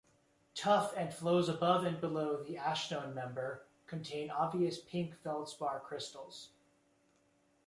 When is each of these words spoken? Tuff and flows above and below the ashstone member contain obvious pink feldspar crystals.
Tuff 0.55 0.95
and 0.97 1.13
flows 1.13 1.47
above 1.47 1.85
and 1.85 2.01
below 2.01 2.41
the 2.41 2.57
ashstone 2.57 3.13
member 3.13 3.61
contain 3.85 4.31
obvious 4.31 4.79
pink 4.79 5.13
feldspar 5.15 5.79
crystals. 5.79 6.49